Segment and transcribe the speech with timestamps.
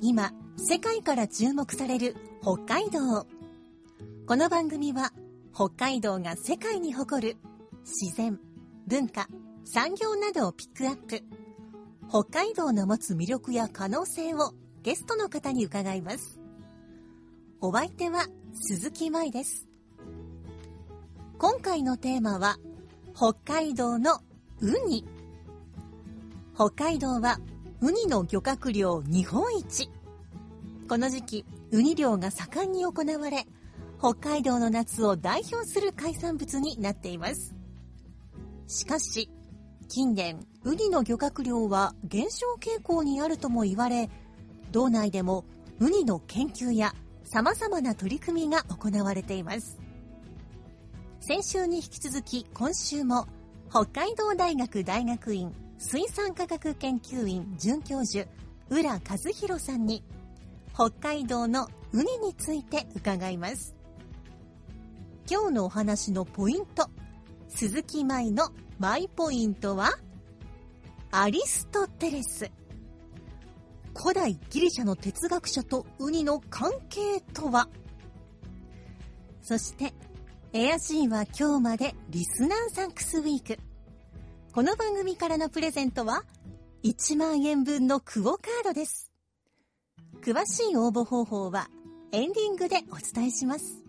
[0.00, 3.26] 今、世界から注目される北海道。
[4.26, 5.12] この番組は、
[5.54, 7.36] 北海道が世界に誇る
[7.80, 8.38] 自然、
[8.86, 9.28] 文化、
[9.64, 11.22] 産業などをピックアップ。
[12.08, 16.40] 北海道の持つ魅力や可能性をゲストの方に伺います。
[17.60, 19.66] お相手は鈴木舞です。
[21.38, 22.58] 今回のテーマは、
[23.14, 24.20] 北海道の
[24.60, 25.15] ウニ。
[26.56, 27.38] 北海道は
[27.82, 29.90] ウニの漁獲量日本一。
[30.88, 33.44] この時期、ウニ漁が盛んに行われ、
[33.98, 37.54] 北海道の夏を代表する海産物になっています。
[38.68, 39.30] しかし、
[39.88, 44.08] 近年、ウニの漁獲量は減少傾向にあるとも言われ、
[44.72, 45.44] 道内でも
[45.78, 49.78] ウニの研究や様々な取り組みが行われています。
[51.20, 53.26] 先週に引き続き今週も
[53.68, 58.26] 北海道大学大学院水産科学研究院准教授
[58.70, 60.02] 浦和弘さんに
[60.74, 63.74] 北海道のウニについて伺います。
[65.30, 66.88] 今日のお話のポイント、
[67.48, 69.92] 鈴木舞のマイポイントは
[71.10, 72.50] アリストテレス。
[73.94, 77.68] 古代ギリシャの哲学者とウニの関係とは？
[79.42, 79.94] そして、
[80.52, 83.58] エアシーは今日までリスナーサンクスウィーク。
[84.56, 86.22] この番組からのプレゼントは
[86.82, 89.12] 1万円分のクオカードです。
[90.22, 91.68] 詳しい応募方法は
[92.10, 93.84] エンディングでお伝えします。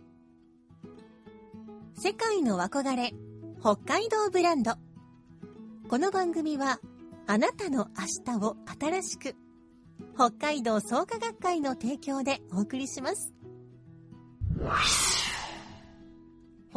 [1.97, 3.13] 世界の憧れ、
[3.61, 4.73] 北海道ブランド。
[5.88, 6.81] この番組は
[7.27, 9.35] あなたの明日を新しく、
[10.16, 13.33] 北海道創価学会の提供でお送りします。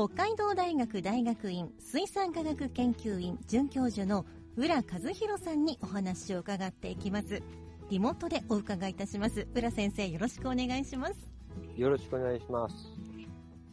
[0.01, 4.25] 北海道大学大学院水産科学研究院准教授の
[4.57, 7.43] 浦和弘さんにお話を伺っていきます。
[7.91, 9.47] リモートでお伺いいたします。
[9.55, 11.29] 浦先生、よろしくお願いします。
[11.77, 12.75] よろしくお願いします。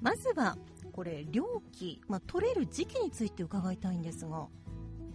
[0.02, 0.58] まずは、
[0.92, 4.50] これ、漁期、まあ、取れる時期について伺いたいんですが。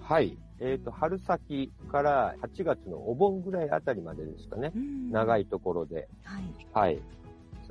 [0.00, 0.38] はい。
[0.60, 4.72] えっ、と、春先から8月のお盆ぐらいあたりまでですかね。
[5.10, 5.42] 長い。
[5.42, 6.08] いところで。
[6.24, 6.44] はい。
[6.72, 7.02] はい。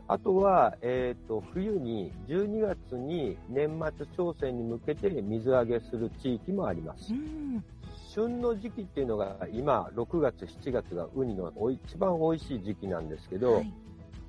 [0.07, 7.17] あとは、えっ、と、冬に、12月に年末朝鮮に向けて水揚げする地域もありますう。
[7.17, 7.63] ん。
[8.09, 13.73] 旬の時期っていうのが、今、6月、7月がウニのお一番美味しい時期なんですけど、はい。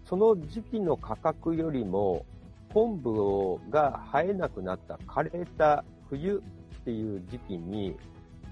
[0.05, 2.25] その時期の価格よりも、
[2.73, 6.43] 昆布が生えなくなった枯れた冬
[6.81, 7.97] っていう時期に、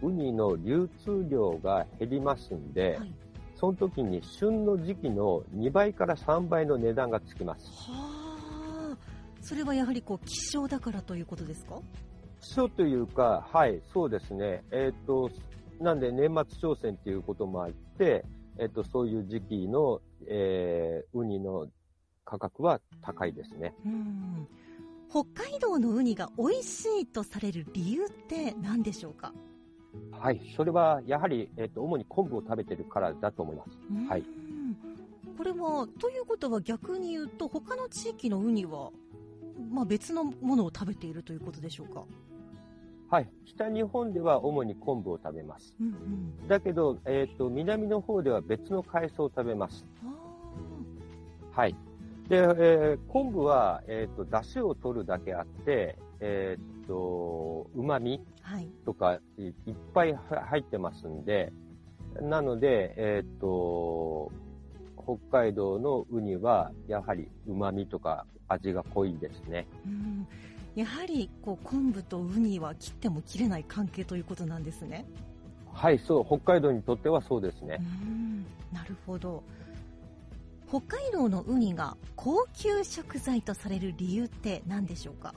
[0.03, 3.15] ウニの流通量が減りますんで、はい。
[3.61, 7.67] その時に旬の時期の2倍から3倍の値段がつきます。
[7.91, 8.97] はあ。
[9.43, 11.81] それはやはりこう、希少だからということですか？
[12.41, 14.65] そうというか、はい、そうですね。
[14.71, 15.31] えっ、と、
[15.79, 18.25] なんで年末商戦っていうこともあって、
[18.59, 21.69] えっ、と、そういう時期の、えーウニの
[22.25, 23.75] 価格は高いですね。
[23.85, 24.49] うん。
[25.11, 29.35] 北海道のウニが美味しいとされる理由って何でしょうか？
[30.13, 33.71] はい、それはやはり、えっ、と、主に昆布を食べてるからだと思います。
[34.09, 34.77] はいうん
[35.37, 38.91] これは、ということは逆に言うと、他の地域のウニは、
[39.73, 42.05] まあ別のものを食べているということでしょうか？
[43.09, 45.75] はい、北日本では主に昆布を食べます。
[45.81, 45.91] うんう
[46.45, 46.49] ん。
[46.49, 49.87] だけど、えっ、と、南の方では別の海藻を食べます。
[50.05, 51.75] あはい。
[52.29, 58.69] で、えー昆布は、えっ、と、出汁を取るだけあって、えっ、と、旨味ーはい。
[58.85, 59.53] とかいいっ
[59.95, 61.53] ぱいは入ってますんで、
[62.21, 64.33] なので、えっ、と、
[64.97, 69.69] 北海道のウニは、やはり旨味とか味が濃いですね。
[69.87, 70.27] うん。
[70.75, 75.07] やはり、こう、昆布とウニは切っても切れない関係ということなんですね。
[75.73, 77.79] はい、そう、北海道にとってはそうですね。
[77.81, 78.45] うん。
[78.73, 79.45] なるほど。
[80.69, 85.35] 北海道のウニが高級食材とされる理由って何でしょうか？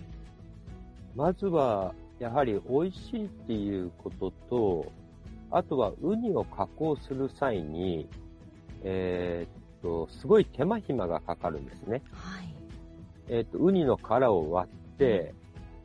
[1.16, 4.92] まずは、やはり美味しいっていうことと、
[5.52, 8.08] あとはウニを加工する際に、
[8.84, 12.02] えーっと、すごい手間暇がかかるんですね。
[12.12, 12.54] はい。
[13.30, 15.34] えーっと、ウニの殻を割って、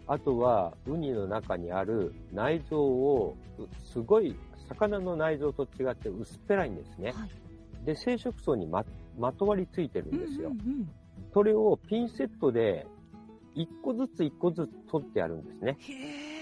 [0.07, 3.37] あとはウニの中にある内臓を
[3.85, 4.35] すごい
[4.69, 7.13] 魚の内臓と違って薄っぺらいんですね。
[7.13, 7.31] はい。
[7.85, 8.85] で、生殖層にま、
[9.19, 10.49] まとわりついてるんですよ。
[10.51, 10.89] うんうん
[11.35, 12.87] それをピンセットで、
[13.59, 15.77] 一個ずつ一個ずつ取ってやるんですね。
[15.81, 16.39] へえ。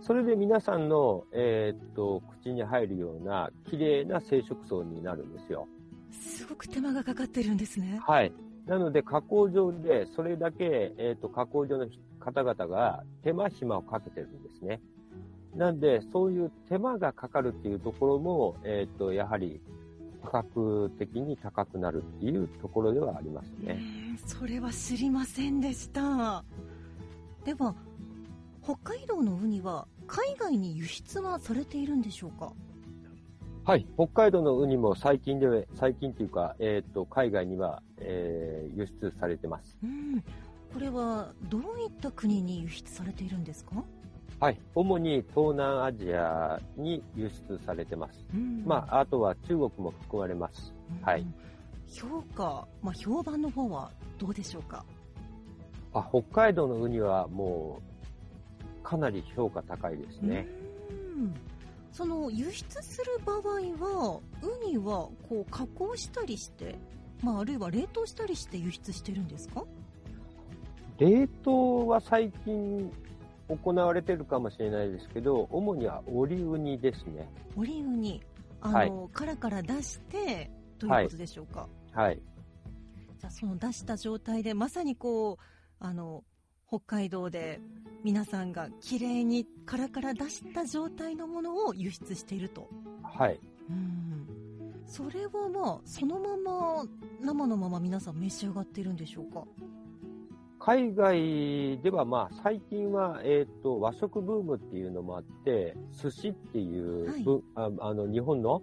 [0.00, 5.68] それで皆さんの、えーっと、口に入るような綺麗な生殖層になるんですよ。
[6.10, 8.00] すごく手間がかかってるんですね。
[8.02, 8.32] はい。
[8.66, 11.86] なので、加工場で、それだけ、えーっと、加工場の
[12.20, 14.80] 方々が手間暇をかけてるんですね。
[15.54, 19.60] なんで、そういう手間がかかるっていうところも、えーっと、やはり、
[20.24, 24.07] 価格的に高くなるっていうところではありますうね。
[24.24, 26.44] んそれは知りませんでした。
[27.44, 27.74] では、
[28.62, 32.52] 北海道のウニは海外に輸出はされているんでしょうか？
[33.64, 33.86] はい。
[33.96, 39.76] 北海道のウニも最近で、最近っていうか、えーっと、海外には、えー輸出されてます。
[39.82, 40.22] うん。
[40.72, 43.82] これはどういった国に輸出されているんですか？
[44.40, 44.60] はい。
[44.74, 48.24] 主に東南アジアに輸出されてます。
[48.34, 50.72] うんまあ、あとは中国も含まれます。
[51.02, 51.26] はい。
[51.88, 54.84] 評価、まあ、評判の方はどうでしょうか？
[55.94, 60.46] あ、北海道のウニはもう、かなり評価高いですね。
[60.90, 61.34] うん
[61.90, 66.78] その輸出する場合はウニはこう加工したりして、
[67.24, 69.64] まあ、あるいは冷凍したりして輸出してるんですか？
[70.98, 72.92] 冷凍は最近
[73.48, 77.28] 行われてるかもしれないですけど、主にはオリウニですね。
[77.56, 78.22] オリウニ
[78.60, 81.70] あの、殻から出してということでしょうか、はい。
[83.18, 85.44] じゃあその出した状態でまさにこう
[85.80, 86.24] あの
[86.68, 87.60] 北海道で
[88.04, 92.68] 皆さんがきれいに殻から出した状態のものを輸出していると。
[93.02, 93.40] はい。
[93.70, 94.28] うん。
[94.86, 96.84] それはまあそのまま
[97.20, 99.44] 生のまま皆さん召し上がっているんでしょうか？
[100.68, 108.60] 海外ではまあ最近は、えっ、と、和食ブームっていうのもあって、寿司っていうぶ、ああの日本の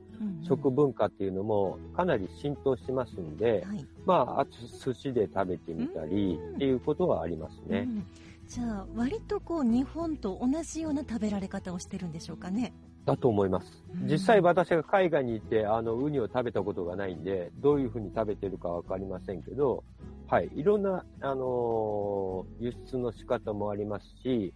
[0.48, 3.88] 食文化っていうのもかなり浸透してますんで、はい。
[4.06, 4.52] まあ、あと
[4.86, 6.56] 寿司で食べてみたりうん。
[6.57, 7.88] っていうことはありますね。
[7.88, 8.06] うん。
[8.48, 12.72] じゃあ割とこう日本と同じような食べられ方をしてるんでしょうかね。
[13.07, 13.84] だと思います。
[14.00, 14.07] うん。
[14.07, 19.84] 実際私が海外に行って、あの、ウニを食べたことがないんで、どういうふうに食べてるかわかりませんけど、
[20.27, 24.54] はい、いろんな、あのー輸出の仕方もありますし、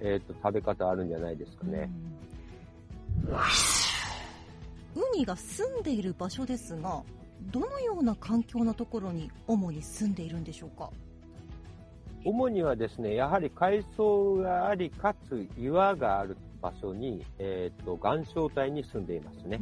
[0.00, 1.88] えっ、と、食べ方あるんじゃないですかね。
[3.26, 5.02] うん。
[5.02, 7.02] ウニが住んでいる場所ですが
[7.52, 10.90] どのような環境のところに主に住んでいるんでしょうか？
[12.24, 19.60] 主にはですね、やはり海藻があり、かつ岩がある場所に、えっ、と、岩礁帯に住んでいますね。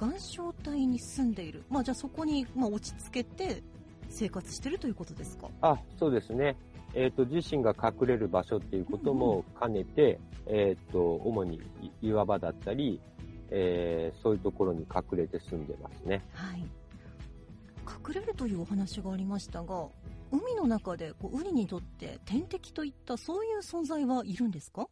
[0.00, 0.08] うん。
[0.08, 3.62] 岩礁帯に住んでいる、まあ、じゃあそこに、まあ、落ち着けて
[4.10, 5.48] 生活してるということですか？
[5.62, 6.56] あ、そうですね。
[6.94, 11.60] えっ、と、自身が隠れる場所っていうことも兼ねて、えっ、と、主に
[12.02, 13.00] 岩場だったり、
[13.50, 16.22] えーそういうところに隠れて住んでますね。
[16.34, 16.60] はい
[18.06, 19.88] 隠れるというお話がありましたが
[20.30, 24.86] 海の中でこうウニにとって天敵といったそういう存在はいるんですか？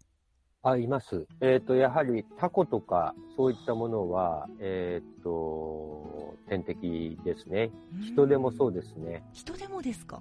[0.63, 1.27] あ、います。
[1.41, 7.71] えっ、と、やはりタコとか、そういったものは、えっ、と、天敵ですね。
[8.01, 9.23] 人でもそうですね。
[9.33, 10.21] 人でもですか？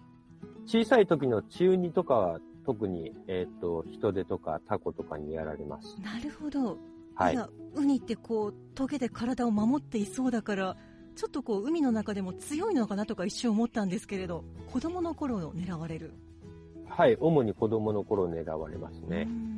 [0.66, 6.00] 小さい時の中二とかは特に、えっ、と、人手とかタコとかにやられます。
[6.01, 6.78] なるほど、
[7.16, 10.78] はいやウニってこうトゲで体を守っていそうだから
[11.16, 16.14] ちょっとこう海の中でも強いのかなとか一瞬思ったんですけれど子供の頃を狙われる
[16.88, 19.23] はい、主に子供の頃狙われますうね。
[19.23, 19.56] ん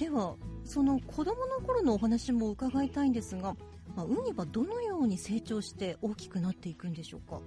[0.00, 3.54] ではその子供の頃のお話も伺いたいんですが、
[3.94, 7.38] まあ、ウニはどのように成長して大きくなっていくんでしょうか？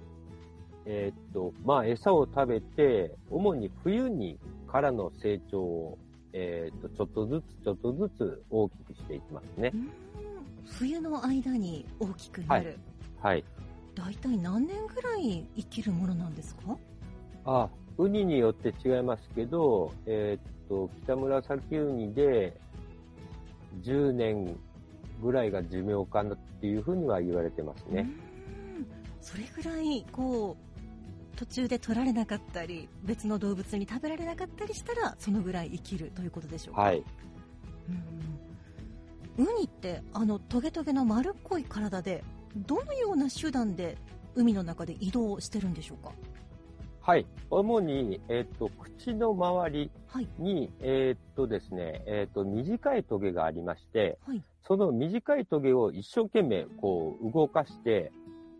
[0.86, 4.38] えっ、と、まあ、餌を食べて、主に冬に
[4.70, 5.98] からの成長を、
[6.32, 9.72] えっ、と、ちょっとずつちょっとずつ大きくしていきますね。
[9.74, 9.76] う。
[9.76, 9.88] ん。
[10.64, 12.78] 冬の間に大きくなる、
[13.20, 13.44] はい。
[13.96, 16.76] 大体何年ぐらい生きるものなんですか？
[17.46, 22.58] あ、ウニによって違いますけど、えっ、と、北紫ウニで
[23.82, 24.56] 10年
[25.22, 28.08] ぐらいが寿命かなっていうふうには言われてますね。
[28.08, 28.86] うん
[29.20, 37.02] それぐらいこう途中で取られなかったり別の動物に食べられなかったりしたらそのぐらい生きるということでしょうか、はい。
[39.38, 42.22] うんウニってあのトゲトゲの丸っこい体で
[42.54, 43.96] どのような手段で
[44.36, 46.12] 海の中で移動してるんでしょうか？
[47.06, 47.26] はい。
[47.50, 58.10] 主に、えっ、と、口の周りはいに、えっ、とですね、えっ、と、短いトゲがありまして、はいその短いトゲを一生懸命こう動かして、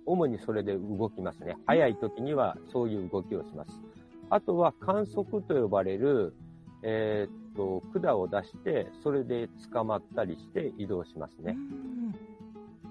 [0.04, 1.56] 主にそれで動きますね。
[1.64, 3.80] 早い時にはそういう動きをします。
[4.28, 6.34] あとは観測と呼ばれる、
[6.82, 11.52] えーっっ、と、管を出して、それで捕まったりして移動しますうね。
[11.52, 12.14] ん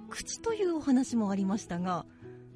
[0.10, 2.06] 口というお話もありましたが、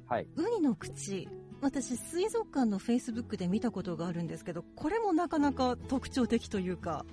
[0.08, 0.26] はい。
[0.36, 1.28] ウニの口、
[1.60, 7.04] 私、水族館のフェイスブックで見たことがあるんですけど、これもなかなか特徴的というか、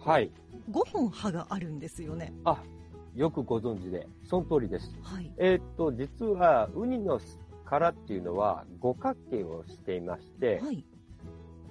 [0.00, 0.30] はい。
[0.70, 2.32] 5本歯があるんですよね。
[2.44, 2.62] あ、
[3.14, 4.94] よくご存知で、その通りです。
[5.02, 5.30] はい。
[5.36, 7.20] えーっと、実は、ウニの
[7.64, 10.84] 殻っていうのは五角形をしていまして、はい。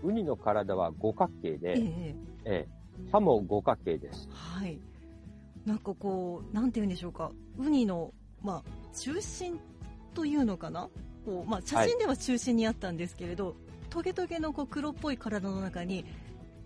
[0.04, 2.77] ウニの体は五角形えで、ええー
[3.12, 4.27] 歯も五角形です。
[4.32, 4.80] はい。
[5.66, 9.60] なんかこう、なんて言うんでしょうか、ウニの、まあ、中心
[10.13, 10.89] というのかな
[11.27, 13.57] こう、まあ、写真では中心にあったんですけれど、
[13.89, 16.05] トゲトゲのこう黒っぽい体の中に、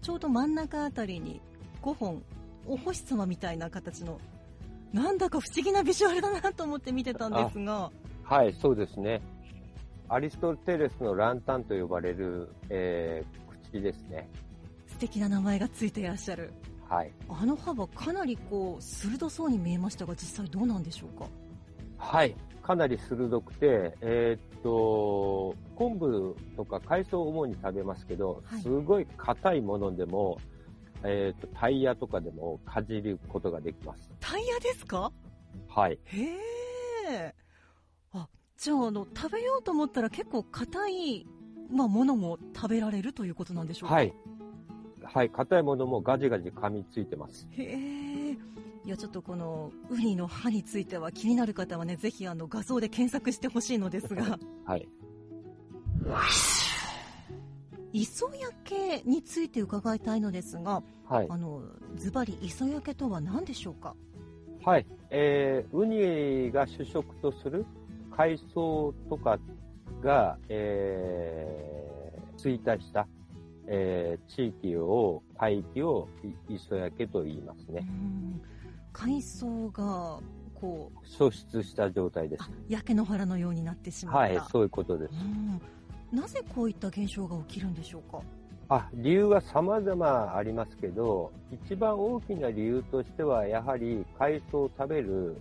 [0.03, 1.41] ちょうど真ん中あたりに
[1.81, 2.21] 5本、
[2.67, 4.19] お星様みたいな形の、
[4.93, 7.91] なんだか不思議なビジュアルだなと思って見てたんですが、
[8.23, 9.19] はい、そうですね。
[10.09, 13.41] アリストテレスのランタンと呼ばれる、えー
[13.71, 14.29] 口ですね。
[14.87, 16.51] 素敵な名前がついていらっしゃる。
[16.87, 17.11] はい。
[17.29, 21.25] あの歯はかなりこう、鋭そうに見えましたが、実際どうなんでしょうか？
[22.01, 22.35] はい。
[22.61, 30.37] かなり鋭くて、えーっと、昆布とか海藻を主に食べますけど、はいすごい硬いものでも、
[31.03, 34.09] えーっと、タイヤとかでもかじることができます。
[34.19, 35.11] タイヤですか？
[35.67, 35.99] はい。
[36.05, 36.27] へ
[37.09, 37.33] え。
[38.13, 38.27] あ、
[38.57, 41.25] じゃあ、あの、食べようと思ったら結構硬い、
[41.71, 43.95] まあ、ものも食べられるということなんでしょうか？
[43.95, 44.13] はい。
[45.03, 45.29] はい。
[45.31, 47.47] 硬いものもガジガジ噛みついてます。
[47.51, 48.20] へえ。
[48.83, 54.89] いや、ちょっとこの、ウニの歯については気になる方はね、ぜひあの、画像で検索してほしいのですが、はい。
[57.93, 61.27] 磯焼けについて伺いたいのですが、はい。
[61.29, 61.61] あの、
[61.95, 63.95] ズバリ磯焼けとは何でしょうか？
[64.65, 64.87] はい。
[65.11, 67.65] えー、ウニが主食とする
[68.09, 69.37] 海藻とか
[70.01, 73.07] が、えー、衰退した、
[73.67, 76.07] えー、地域を、海域を
[76.49, 77.85] い磯焼けと言いますうね。
[78.91, 80.19] ん海藻が、
[80.53, 82.49] こう、消失した状態ですあ。
[82.69, 84.19] 焼け野原のようになってしまった。
[84.19, 85.11] はい、そういうことです。
[85.13, 85.61] うん
[86.11, 88.19] なぜこういった現象が起きるんでしょうか？
[88.67, 91.31] あ、理由は様々ありますけど、
[91.65, 95.37] 一番大きな理由としては、やはり海藻を食べる、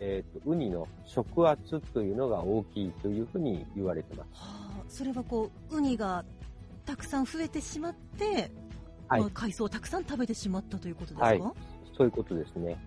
[0.00, 4.28] えっ、と、ウニの食圧というのが大きいというふうに言われてます。
[4.32, 4.48] は
[4.80, 6.24] あ、それはこうウニが
[6.84, 8.50] たくさん増えてしまって、
[9.06, 11.42] はいまあ海藻をたくさん食べてしまったということですか、はい
[11.96, 12.78] そういうことですね。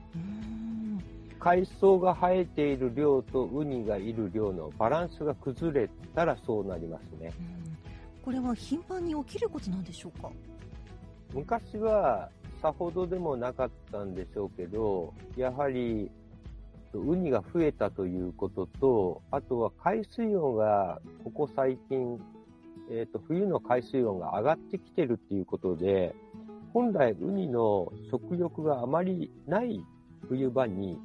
[1.39, 7.31] 海藻が生えている量とウニがいる量のバランスが崩れたらそうなりますね。
[7.39, 7.65] うん
[8.25, 10.31] これは頻繁に起きることなんでしょうか？
[11.31, 12.27] 昔は
[12.59, 16.09] さほどでもなかったんでしょうけど、やはり
[16.93, 22.19] ウニが増えたということと、あとは海水温がここ最近、
[22.89, 26.15] えっ、と、冬の海水温が上がってきてるっていうことで、
[26.75, 29.81] 本来ウニの食欲があまりない
[30.27, 30.99] 冬場に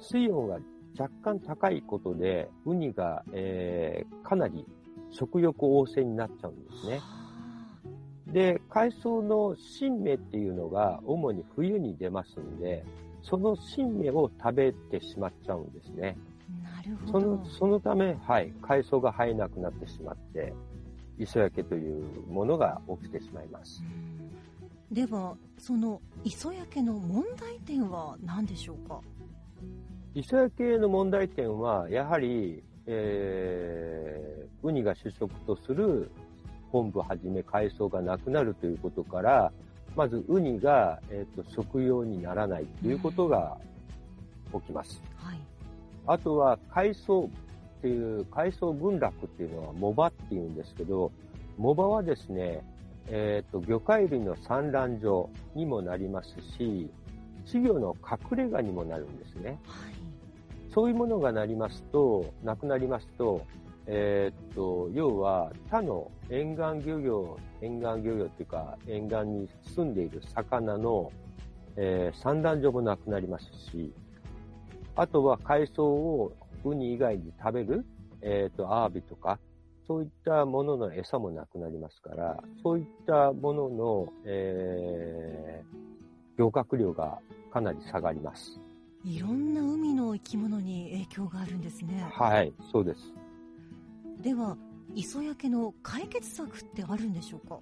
[0.00, 0.58] 水温が
[0.98, 4.66] 若干高いことで、ウニが、えーかなり
[5.12, 6.98] 食欲旺盛になっちゃうんですね。
[6.98, 12.84] はで、海藻の新芽っていうのが主に冬に出ますんで、
[13.22, 16.18] その新芽を食べてしまっちゃうんですね。
[16.64, 20.52] あなるほそどの、そのため、はい、海藻が生えなくなってしまって、
[21.16, 24.08] 磯焼けというものが起きてしまいますう。
[24.08, 24.11] ん
[24.92, 29.00] ではその磯焼けの問題点は何でしょうか？
[30.14, 36.10] 磯焼けの問題点は、やはり、えー、ウニが主食とする
[36.70, 39.50] 昆布はじめ海藻がなくなるということから、
[39.96, 43.56] まずウニが、えー、と食用にならないということが
[44.52, 45.02] 起きます。
[45.16, 45.38] はい。
[46.06, 47.30] あとは海藻
[47.78, 51.10] っていう、海藻群落っていうのはモバっていうんですけど、
[51.56, 52.62] モバはですね、
[53.08, 56.90] えっ、と、魚介類の産卵場にもなりますし、
[57.46, 59.58] 稚魚の隠れ家にもなるんですね。
[59.66, 60.02] はい
[60.74, 63.46] そういうものがなりますと、なくなりますと、
[63.86, 71.12] えーと、要は他の沿岸漁業、沿岸漁業っていうか、沿岸に住んでいる魚の、
[71.76, 73.92] えー産卵場もなくなりますし、
[74.96, 76.32] あとは海藻を
[76.64, 77.84] ウニ以外に食べる、
[78.22, 79.38] えーと、アワビとか、
[79.86, 87.18] そういったものの餌もなくなりますから、そういったものの、えー、漁獲量が
[87.52, 88.60] かなり下がります。
[89.04, 93.12] いろんな海の生き物に影響があるんですねはい、そうです。
[94.22, 94.56] では
[94.94, 97.58] 磯焼けの解決策ってあるんでしょうか？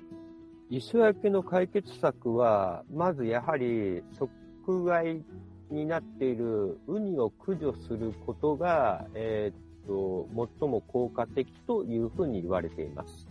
[0.68, 5.22] 磯焼けの解決策は、まずやはり食害
[5.70, 10.28] になっているウニを駆除することが、えーっと、
[10.60, 13.26] 最も効果的というふうに言われています。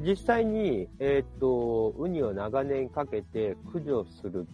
[0.00, 4.46] 実際に、えっ、と、ウニを長年かけて駆除する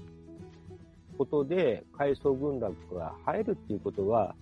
[1.16, 4.34] ことで海藻群落が生えるっていうことは、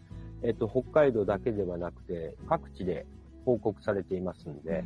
[0.43, 3.07] えっ、と、北海道だけではなくて各地で
[3.45, 4.85] 報告されていますんで、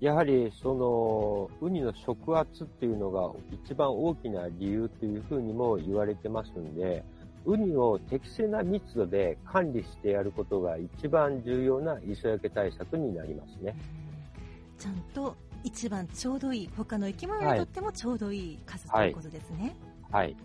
[0.00, 3.32] やはりそのウニの食圧っていうのが
[3.64, 7.04] 一番大きな理由というふうにも言われてますんで、
[7.48, 13.74] ウニを適正な密度で管理してやることが一番重要な磯焼け対策になりますね。
[14.78, 19.74] ちゃんと一番ちょうどいい、他の生き物にとってもちょうどいい数ということですね。
[20.12, 20.36] はい。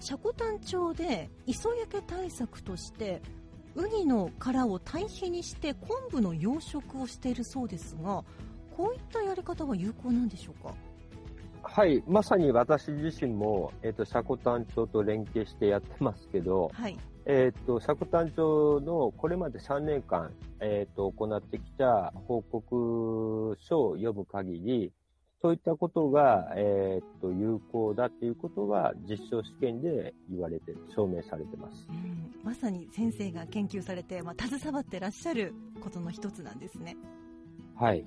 [0.00, 3.22] 積丹町で磯焼け対策として
[3.76, 8.24] ウニの殻を堆肥にして昆布の養殖をしているそうですが
[8.76, 10.74] こういったやり方は有効なんでしょうか？
[11.76, 24.90] はい、まさに私自身も、えっ、と、積丹町と連携してやってますけど、はいえっ、と、積丹町のこれまで3年間、えっ、と、行ってきた報告書を読む限り、
[25.42, 31.86] そういったことが、えっ、と、有効だっていうことが実証試験で言われて、証明されてます。
[31.90, 35.52] うんまさに先生が研究されて、まあ、携わってらっしゃる
[35.82, 36.96] ことの一つなんですね
[37.74, 38.06] はい。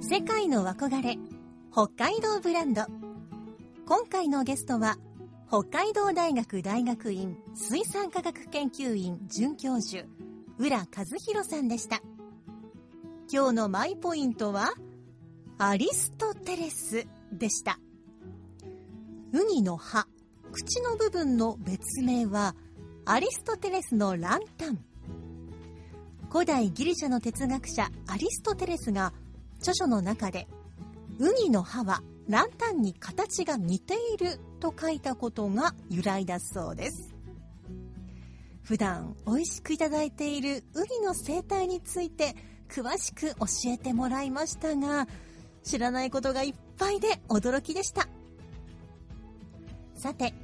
[0.00, 1.18] 世界の憧れ
[1.70, 2.86] 北海道ブランド。
[3.86, 4.96] 今回のゲストは
[5.48, 10.08] 北海道大学大学院水産科学研究院准教授
[10.58, 12.00] 浦和弘さんでした。
[13.30, 14.72] 今日のマイポイントは
[15.58, 17.78] アリストテレスでした。
[19.32, 20.06] ウニの歯
[20.52, 22.56] 口の部分の別名は
[23.04, 24.85] アリストテレスのランタン。
[26.36, 29.14] 古代ギリシャの哲学者アリストテレスが
[29.60, 30.46] 著書の中で
[31.18, 37.14] ウニの歯はランタンに形が似ていると書いたことが由来だそうです。
[38.64, 42.36] 普段美味しくいただいているウニの生態について
[42.68, 45.08] 詳しく教えてもらいましたが
[45.64, 48.08] 知らないことがいっぱいで驚きでした。
[49.94, 50.34] さて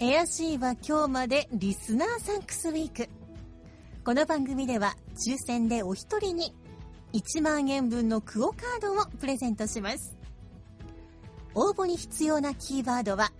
[0.00, 3.08] エアシーは今日までリスナーサンクスウィーク。
[4.06, 6.54] この番組では抽選でお一人に
[7.12, 10.16] 1万円分のクオカードをプレゼントします。
[11.56, 13.32] 応募に必要なキーワードは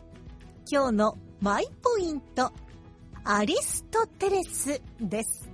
[0.68, 2.52] 今日のマイポイント
[3.22, 5.48] アリストテレスです。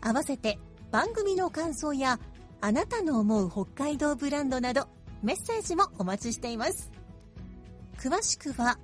[0.00, 0.58] 合わせて
[0.90, 2.18] 番組の感想や
[2.62, 4.88] あなたの思う北海道ブランドなど
[5.22, 6.90] メッセージもお待ちしています。
[7.98, 8.78] 詳しくは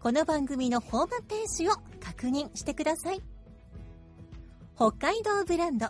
[0.00, 3.29] この番組のホームページを確認してください。
[4.80, 5.88] 北海道ブランド。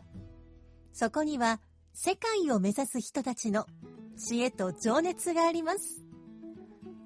[0.92, 1.60] そこには
[1.94, 3.66] 世界を目指す人たちの
[4.18, 6.04] 知恵と情熱があります。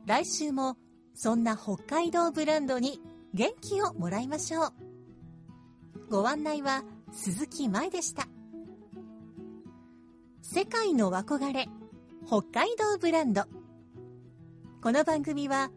[0.07, 0.79] 来週も
[1.12, 3.03] そんな北海道ブランドに
[3.35, 4.73] 元気をもらいましょう。
[6.09, 8.29] ご案内は鈴木舞でした。
[10.40, 11.68] 世界の憧れ
[12.27, 13.42] 北海道ブランド。
[14.81, 15.70] この番組は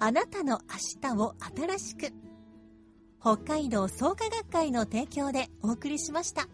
[0.00, 2.23] あなたの明日を新しく
[3.24, 6.46] 北海道創価学会の提供でお送りしました。